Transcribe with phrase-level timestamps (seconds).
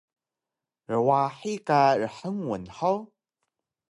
[0.95, 3.01] Rwahi ka rhngun hug?